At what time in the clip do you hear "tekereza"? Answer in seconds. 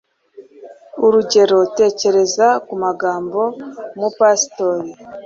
1.77-2.47